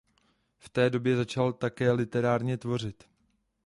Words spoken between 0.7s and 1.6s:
době začal